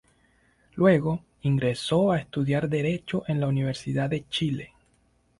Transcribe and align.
Luego, 0.73 1.23
ingresó 1.43 2.11
a 2.11 2.17
estudiar 2.17 2.69
Derecho 2.69 3.23
en 3.27 3.39
la 3.39 3.45
Universidad 3.47 4.09
de 4.09 4.25
Chile. 4.29 4.73